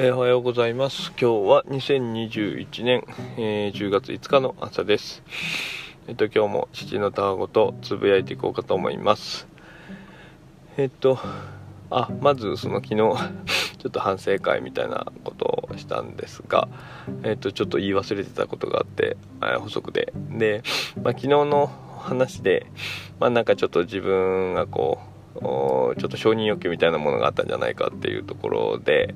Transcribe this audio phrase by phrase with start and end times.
[0.00, 1.10] えー、おはようございます。
[1.20, 3.04] 今日は2021年、
[3.36, 5.24] えー、10月5日の朝です。
[6.06, 9.48] えっと今日も父のたわごとつぶやいていこうかと思います。
[10.76, 11.18] えっと
[11.90, 13.12] あまずその昨日ちょ
[13.88, 16.68] っと反省会みたいなことをしたんですが、
[17.24, 20.12] えっと、ちょっと言い忘れてたことがあって、え、補足で。
[20.30, 20.62] で、
[21.02, 22.66] まあ、昨日の話で、
[23.18, 29.14] まあ、なんかちょっと自分がこうちょっと承認欲求みたいなものがあったんじゃないかっていうところで、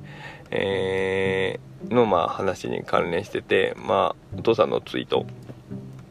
[0.55, 5.25] え、のまあ話に関連してて、まあ、お父さんのツイート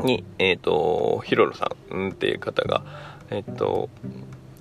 [0.01, 2.83] に、えっ、ー、と、ヒロロさんっていう方が、
[3.31, 3.89] えっ、ー、と、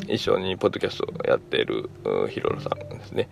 [0.08, 1.90] 一緒にポッドキャストをやっている
[2.30, 3.28] ヒロロさんですね。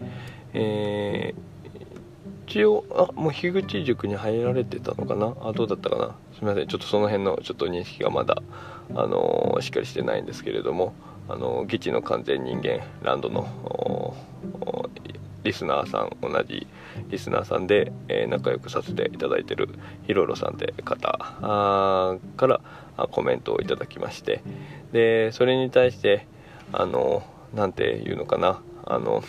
[0.53, 5.35] えー、一応、あ、もう樋口塾に入られてたのかな？
[5.41, 6.15] あ、どうだったかな？
[6.35, 6.67] すみません。
[6.67, 8.41] ちょっとその辺のちょっと認識がまだ、
[8.95, 10.93] あのー、しっかりしてないんですけれども、
[11.27, 14.15] あの議地の完全人間ランドの
[15.43, 16.67] リスナーさん同じ
[17.09, 19.69] リスナーさんで、えー、仲良くさせていただいてる
[20.05, 21.17] ヒロロさんって方
[22.37, 22.61] から
[23.11, 24.41] コメントをいただきまして。
[24.91, 26.25] でそれに対して
[26.73, 27.23] あの
[27.53, 29.23] なんていうのかなあの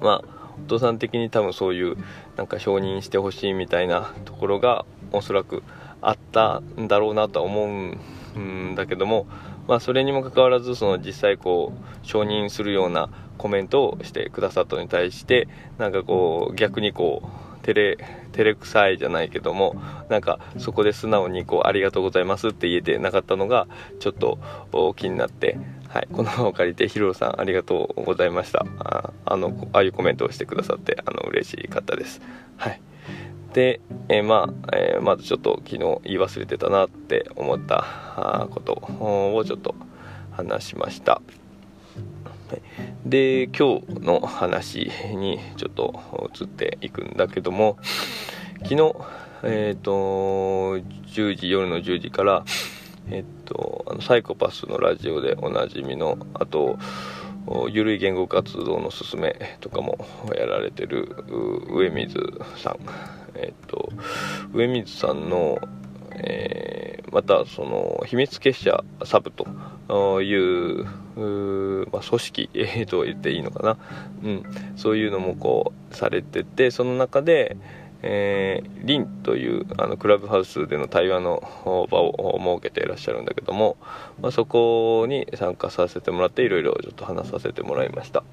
[0.00, 1.96] まあお父さん的に多分そういう
[2.36, 5.62] なんか承認してほしいみたいなところがおそらく
[6.00, 9.26] あったんだろうなとは思うんだけども
[9.66, 17.96] まあ、それにもかかわらずその実際こう承認するようなコメントをしてくださったのに対してなんかこう逆にこう照れ
[18.32, 19.76] 照れくさいじゃないけども
[20.08, 23.66] なんかそこで素直にこうありがとうございますって言えてなかったのが
[24.00, 24.38] ちょっと
[24.96, 32.20] 気になって、はい、この場を借りてヒロさんありがとうございましたああのああいうコメントをしてくださってあの嬉しかったです。
[32.56, 32.80] はい
[33.54, 39.76] で、えー、まあ、えー、まずちょっと昨日言い忘れてたなって思ったことをちょっと
[40.32, 41.22] 話しました。
[43.06, 47.78] で今日の話にちょっと移っていくんだけども
[48.62, 48.94] 昨日
[49.42, 52.44] えっ、ー、と10時夜の10時から
[53.10, 56.78] えっ、とあのサイコパスのラジオでおなじみのあと
[57.70, 59.98] ゆるい言語活動のすすめとかも
[60.34, 61.24] やられてる
[61.68, 62.16] 上水
[62.56, 62.78] さん。
[63.34, 63.90] えっ、と
[64.52, 65.58] 上水さんの、
[66.16, 70.86] えー、またその秘密結社サブという
[71.16, 73.76] まあ、組織、 えー、と言っていいのかな、
[74.24, 74.42] うん、
[74.76, 77.56] そういうのもこうされててその中で、
[78.02, 81.42] えー、リンというあのクラブハウスでの対話の
[81.90, 83.76] 場を設けていらっしゃるんだけども、
[84.20, 88.24] まあ、そこに参加させてもらっていろいろちょっと話させてもらいました。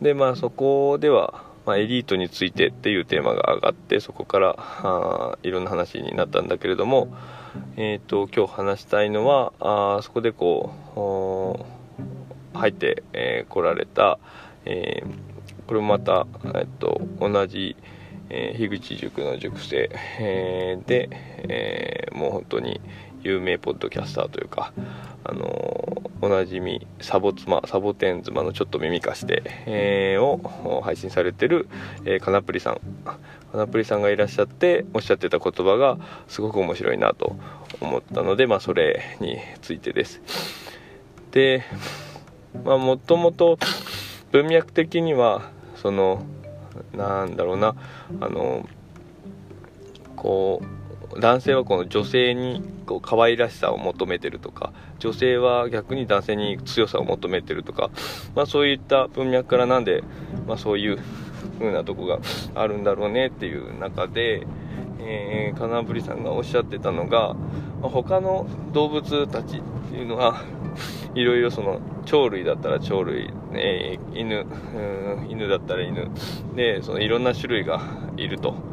[0.00, 7.08] でまあそこではまあ、エリートについてっていうテーマが上がってそこからあいろんな話になったんだけれども、
[7.76, 10.72] えーと、今日話したいのはあそこでこ
[12.54, 14.18] う入ってこ、えー、られた、
[14.64, 17.76] えー、これもまた、えーと、同じ、
[18.28, 19.90] えー、樋口塾の塾生、
[20.20, 21.08] えー、で、
[21.48, 22.80] えー、もう本当に
[23.22, 24.72] 有名ポッドキャスターというか、
[25.24, 31.68] あのおなじみサボ妻サボテン妻のちょっと耳貸して、えー、を配信されてる、
[32.04, 32.80] えー、カナプリさん。
[33.52, 37.36] カナプリさんがいらっしゃっておっしゃってた言葉がすごく面白いなと
[37.82, 40.22] 思ったので、まあ、それについてです。
[41.32, 41.62] で
[42.64, 43.58] まあもともと
[44.30, 46.24] 文脈的にはその
[46.94, 47.74] なんだろうな
[48.20, 48.66] あの
[50.16, 50.81] こう
[51.18, 57.90] 男性はこの女性にこう可愛らしさを求めてるとか女性は逆に男性に強さを求めてるとか、
[58.34, 60.02] まあ、そういった文脈からなんで、
[60.46, 60.98] まあ、そういう
[61.58, 62.18] 風なとこが
[62.54, 64.46] あるんだろうねっていう中で、
[65.00, 67.34] えー、金ブリさんがおっしゃってたのが、
[67.80, 70.42] まあ、他の動物たちっていうのは
[71.14, 74.46] いろいろその鳥類だったら鳥類、えー、犬
[75.28, 76.10] 犬だったら犬
[76.56, 77.80] でそのいろんな種類が
[78.16, 78.71] いると。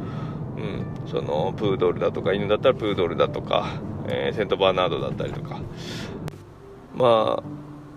[0.59, 5.61] うん、そのプードルだとか犬だったらプードルだとか、えー、セントバーナードだったりとか。
[6.95, 7.43] まあ、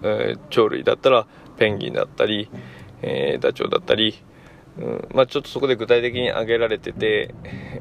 [0.04, 1.26] えー、鳥類だったら
[1.56, 2.48] ペンギンだったり、
[3.02, 4.14] えー、ダチョウだったり、
[4.78, 5.08] うん。
[5.12, 7.34] まあ、ちょっとそこで具体的に挙げられてて、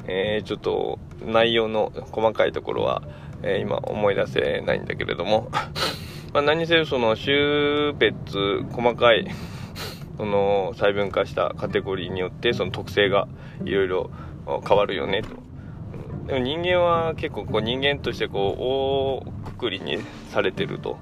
[0.06, 3.02] えー、ちょっと内容の細かいところは、
[3.44, 5.50] え今思い出せないんだけれども。
[6.32, 9.26] まあ何にせよその種別細かい
[10.16, 13.28] その細分化したカテゴリーによってその特性が
[13.66, 14.10] いろいろ
[14.46, 15.28] 変わるよねと。
[16.26, 19.98] でも人間は結構こう人間としてこう大くくりに
[20.30, 20.98] されてると。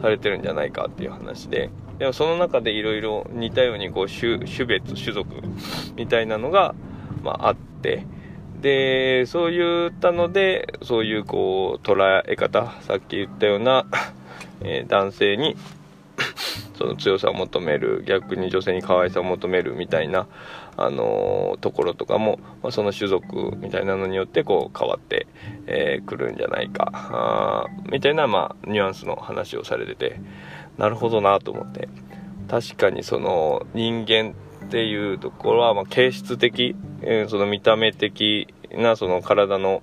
[0.00, 1.70] されてるんじゃないかっていう話で。
[1.98, 5.28] でもその中でいろいろ似たようにこう種別種族
[5.96, 6.74] みたいなのが、
[7.22, 8.06] まあ、あって。
[8.60, 13.86] でそういったのでそういうこう捉え方さっき言ったような、
[14.60, 15.56] えー、男性に
[16.74, 20.26] その強さを求める逆に女性に可愛さを求めるみたいな、
[20.76, 25.26] あのー、ところとかも、まあ、その種族みたいなのによってこう変わって
[25.66, 30.20] く、えー、るんじゃないかあみたいな、まあ、ニュアンスの話をされてて
[30.78, 31.88] なるほどなと思って。
[32.48, 34.34] 確かにその人間
[34.66, 39.82] っていうところは、まあ、形質的、えー、その見た目的なその体の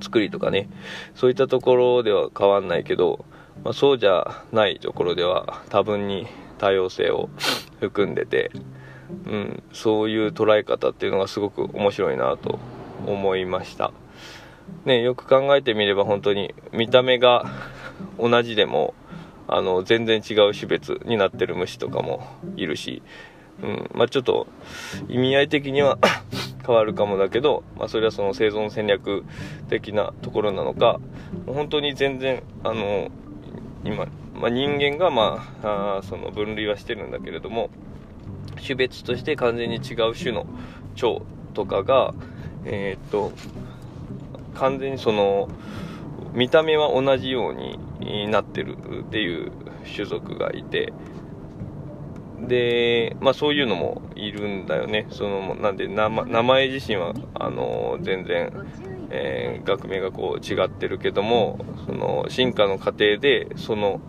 [0.00, 0.68] 作りとかね
[1.14, 3.24] そういったところでは変わんないけど、
[3.62, 6.26] まあ、そうじゃないところでは多分に
[6.58, 7.28] 多様性を
[7.80, 8.50] 含んでて、
[9.26, 12.58] うん、そういう捉え方っていうのがすごく面白いなと
[13.06, 13.92] 思いました、
[14.84, 17.44] ね、よく考えてみれば本当に見た目が
[18.18, 18.94] 同じでも
[19.46, 22.26] あの全然違う種別になってる虫とかも
[22.56, 23.02] いるし、
[23.62, 24.46] うんまあ、ちょっと
[25.08, 25.98] 意味合い的には
[26.66, 29.24] 変わるかもだけど、まあ、それはその生存戦略
[29.68, 30.98] 的なところなのか
[31.46, 33.10] 本当に全然あの
[33.84, 37.70] 今、まあ、人間が、まあ、あその分類はしてるんだけれども
[38.62, 40.46] 種別として完全に違う種の
[40.94, 41.22] 蝶
[41.52, 42.14] とかが
[42.64, 43.32] えー、っと
[44.54, 45.48] 完全にその
[46.32, 49.52] 見た目は同じようになってるっていう
[49.94, 50.92] 種族がいて
[52.46, 55.06] で、まあそういうのもいるんだよね。
[55.10, 58.52] その、なんで、名前自身は、あの、全然、
[59.10, 64.00] えー、学名がこう違ってるけども、その、進化の過程で、その、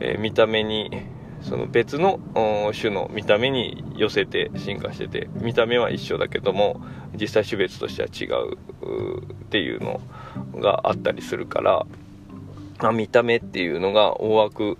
[0.00, 0.90] えー、見た目に、
[1.42, 2.18] その別の
[2.78, 6.80] 種の見た目に寄せて進化してて、見た目は一緒だけども、
[7.18, 10.00] 実際種別としては違うっていうの
[10.60, 11.86] があったりするから、
[12.80, 14.76] まあ、見た目っていうのが大枠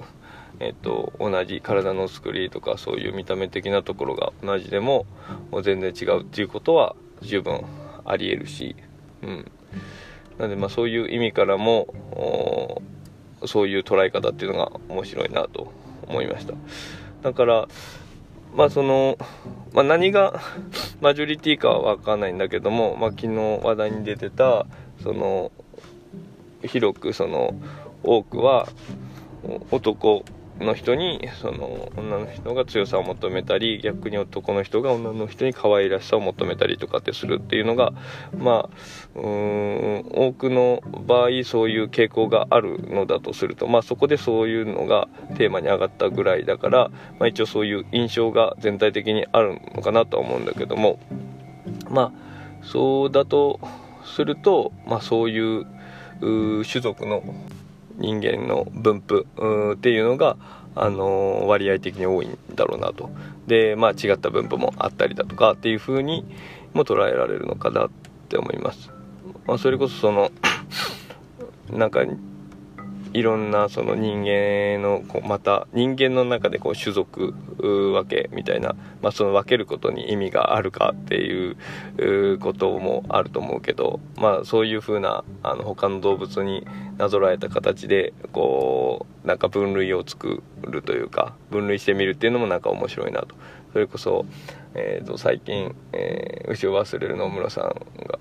[0.60, 5.06] えっと、同じ体の作りとかそういう見た目的なところが同じでも
[5.62, 7.64] 全然違うっていうことは十分
[8.04, 8.74] ありえるし、
[9.22, 9.50] うん、
[10.38, 12.82] なのでまあそういう意味からも
[13.46, 15.72] そういう捉え方っていうのが面白いなと
[16.06, 16.54] 思いました。
[17.22, 17.68] だから
[18.54, 19.18] まあその、
[19.72, 20.40] まあ、何が
[21.00, 24.66] マジョリティかは分かんないんだけども、まあ、昨日話題に出てた
[25.02, 25.52] その
[26.64, 27.54] 広くその
[28.02, 28.68] 多くは
[29.70, 30.24] 男
[30.60, 37.92] の人にその女の人が強さを求めたり逆に男の人が女の人に可愛らしさを求めたりとかってするっていうのが
[38.36, 38.68] ま
[39.14, 50.98] あうん多くの場合そういう傾向があるのだとするとまあそこでそういうのがテーマに上がったぐらいだから、まあ、一応そういう印象が全体的にあるのかなとは思うんだけども
[51.88, 53.60] まあそうだと
[54.04, 55.66] するとまあそういう
[56.64, 57.22] 種族の
[57.98, 59.26] 人間の分布
[59.74, 60.36] っていうのが、
[60.74, 63.10] あの割合的に多いんだろうなと。
[63.48, 66.24] で、まあ、違った分布もあったりだとかっていう風に
[66.74, 67.90] も捉えられるのかなっ
[68.28, 68.90] て思います、
[69.46, 70.30] まあ、それこそその
[71.72, 72.04] なんか
[73.12, 86.66] いろんなその人間のこうまた人間の中でこう種族分けみたいな、まあ、その分けることに意味があるかっていうこともあると思うけど、まあ、そういうふうなあの他の動物に
[86.96, 93.34] なぞらえた形でこうなんか分類を作るというか分類してみるっていうのもなんか面白いなと。
[93.78, 94.26] それこそ、
[94.74, 97.64] えー、と最近、えー、牛を忘れる野村さん
[98.08, 98.18] が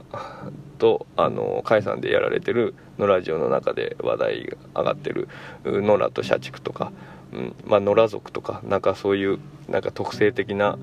[0.78, 5.30] とあの甲斐さんでやられてるのラジオの中で話題上がってる
[5.64, 6.92] 野良と社畜とか、
[7.34, 10.78] うんまあ、野良族とかなんかそういうなんか特性的な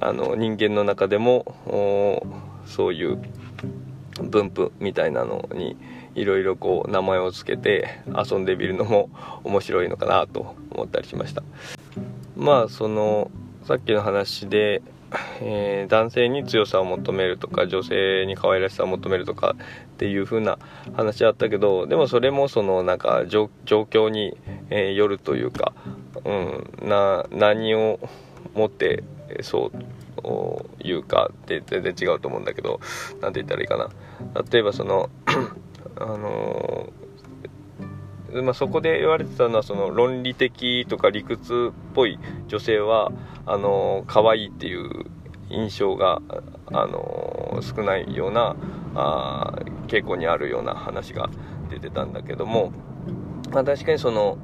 [0.00, 1.44] あの人間の中でも
[2.64, 3.18] そういう
[4.22, 5.76] 分布みたいなのに
[6.14, 9.10] いろいろこう名前を付けて遊んでみるのも
[9.44, 11.42] 面白いのかなと思ったりしました。
[12.38, 13.30] まあその
[13.68, 14.80] さっきの話で
[15.42, 20.58] えー、男性に強さを求めるとか女性に可愛らしさを求めるとかっていう風な
[20.94, 24.38] 話あったけどでもそれもそのなんか状況に、
[24.70, 25.74] えー、よるというか、
[26.24, 28.00] うん、な何を
[28.54, 29.04] もって
[29.42, 32.80] そういうかって全然違うと思うんだけど
[33.20, 33.90] 何て言ったらいいかな。
[34.50, 35.10] 例えばその
[35.96, 37.07] あのー
[38.32, 43.10] まあ、そこで言われてたのはその論理的とか理屈っぽい女性は
[43.46, 45.06] あの可愛いっていう
[45.50, 46.20] 印象が
[46.66, 48.54] あの少ないような
[48.94, 49.54] あ
[49.86, 51.30] 傾向にあるような話が
[51.70, 52.72] 出てたんだけども、
[53.50, 54.38] まあ、確かにその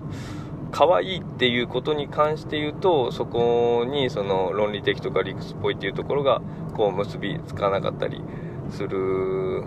[0.73, 6.41] 可愛いっていうことに関して言うとそこにその論理的とか理屈っぽいっていうところが
[6.75, 8.23] こう結びつかなかったり
[8.71, 9.63] する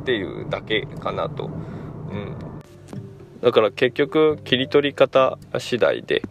[0.00, 2.34] っていうだけかなと、うん、
[3.40, 6.22] だから結局切り取り方次第で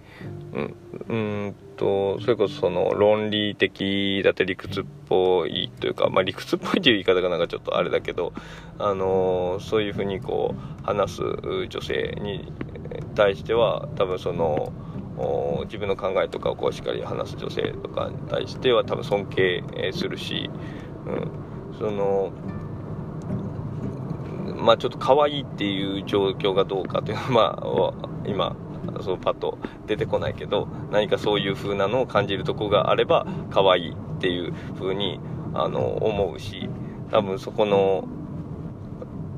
[0.54, 0.76] うん
[1.10, 1.16] う
[1.50, 8.34] んとそれこそその論理的だって理屈っぽいというか、まあ、理屈っぽいという言い方がなんかちょっとあれだけど、
[8.80, 11.22] あのそういうふうにこう話す
[11.70, 12.52] 女性に
[13.16, 14.74] 対しては多分その
[15.66, 20.50] 自分の考えとかをこうしっかり話す女性とかに対しては多分尊敬するし、
[21.06, 22.32] うん、その
[24.58, 28.56] まあちょっと可愛いっていう状況がどうかというのは、 まあ、今
[29.02, 35.20] そうパッと出てこないけど何かそういう風なのを感じるとこがあれば可愛いっていう風に
[35.54, 36.70] あの思うし
[37.12, 38.08] 多分そこの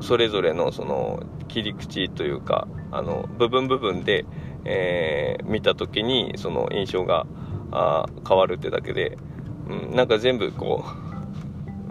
[0.02, 4.26] それぞれのその切り口というかあの部分部分で、
[4.66, 7.26] えー、見た時にその印象が
[7.72, 9.18] あ変わるってだけで、
[9.68, 11.09] うん、なんか全部こう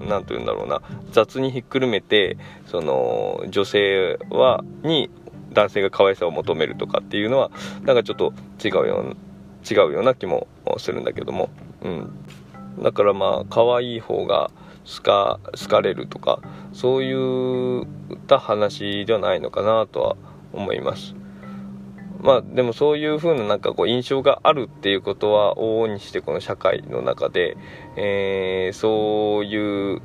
[0.06, 0.82] 何て言うんだろうな。
[1.12, 2.36] 雑にひっくるめて
[2.66, 5.10] その女性はに
[5.52, 7.50] 男性が可愛さを求めるとかっていうのは
[7.82, 9.14] なんかちょっと違うような
[9.68, 10.46] 違うような気も
[10.78, 11.50] するんだけども、
[11.82, 12.10] うん、
[12.82, 14.50] だからまあ可愛い方が
[14.86, 16.40] 好か好かれるとか
[16.72, 17.86] そういっ
[18.26, 20.16] た話ではないのかなとは
[20.52, 21.14] 思います。
[22.20, 27.56] まあでもそういう風ななんかこう印象があるっていうことは往々にしてこの社会の中で、
[27.96, 30.00] えー、そういう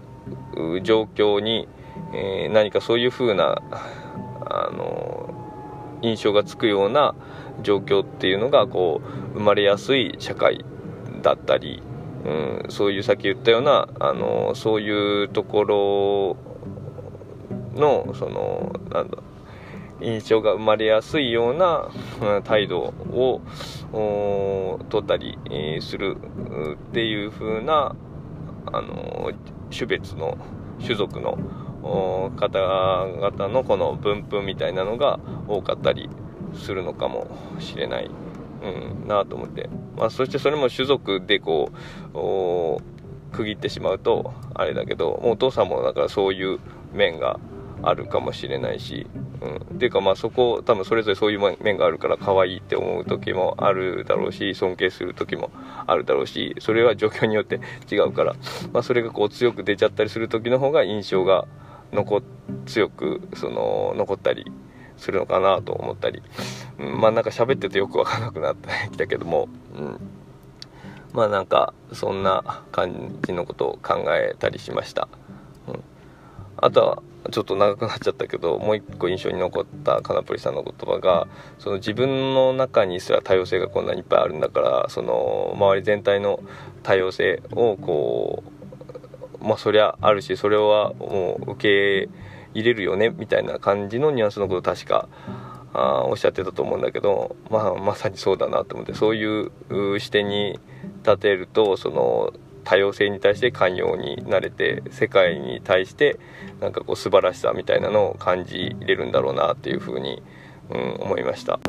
[0.83, 1.67] 状況に、
[2.13, 3.61] えー、何かそういう風な
[4.45, 5.33] あの
[6.01, 7.15] 印象がつくような
[7.63, 10.63] 状況っていうのがこう生まれやすい社会
[11.21, 11.81] だったり、
[12.25, 16.37] うん、そういうさっき言ったようなあのそういうところ
[17.79, 19.17] のそのなんだ
[20.01, 21.89] 印象が生まれやすいような
[22.43, 23.41] 態度を
[24.89, 25.37] 取ったり
[25.81, 26.17] する
[26.73, 27.95] っていう風な
[28.65, 29.31] あの
[29.71, 30.37] 種別の
[30.81, 31.37] 種族の
[32.37, 36.09] 方々のこの分布みたいなのが多かったり
[36.55, 37.27] するのかも
[37.59, 38.09] しれない、
[38.63, 41.71] うん、なと思って、まあ、そしてそれも種族でこ
[42.13, 46.59] う区切ってしまうとあれだけどお父さんもだからそういう
[46.93, 47.39] 面が
[47.83, 49.07] あるかもしれないし、
[49.41, 55.51] うん、っていうかまあそこ多分それぞれそういう面があるから可愛いって思う時もあるだろうし尊敬する時も
[55.85, 57.59] あるだろうしそれは状況によって
[57.91, 58.35] 違うから、
[58.71, 61.47] まあ、それがこう強く出ちゃったりする時の方が印象が
[61.91, 62.23] 残
[62.65, 64.51] 強くその残ったり
[64.97, 66.21] するのかなと思ったり、
[66.79, 69.99] うん、まあなんか喋っててよく分からなくなってきたけども、うん、
[71.13, 75.07] まあなんかそんな感じのことを考えたりしました、
[75.67, 75.83] うん、
[76.57, 81.27] あとはちょっと長くなっちゃったけどもう一個印象に残ったカナプリさんの言葉が
[81.59, 86.41] その自分の中にすら多様性がこんなにいっぱいあるんだからその周り全体の
[86.83, 88.43] 多様性をこ
[89.41, 92.09] うまあそりゃあるしそれはもう受け
[92.53, 95.07] 入れるよねみたいな感じのニュアンスのこと確か
[95.73, 100.59] あおっしゃってたと思うんだけど、まあ、まさにそうだなと思ってそういう視点に
[101.03, 102.31] 立てるとその
[102.63, 106.19] 多様性に対して寛容になれて世界に対して
[106.59, 110.23] なんかこう素晴らしさみたいなのを感じれるんだろうなっていうふうに、
[110.69, 111.59] うん、思いました。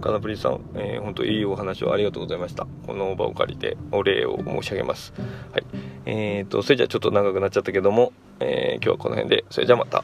[0.00, 2.66] カナプリさん、えー、本当いいお話をありがとうございました。
[2.86, 5.14] この場を借りてお礼を申し上げます。
[5.52, 5.64] はい。
[6.06, 10.02] えーと、それじゃあちょっと長くなっちゃったけども、えー、今日はこの辺で、それじゃあまた。